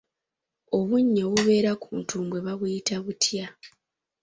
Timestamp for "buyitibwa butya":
2.59-3.45